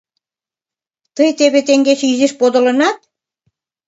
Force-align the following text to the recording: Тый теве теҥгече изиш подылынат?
Тый 1.15 1.29
теве 1.37 1.61
теҥгече 1.67 2.05
изиш 2.13 2.31
подылынат? 2.39 2.97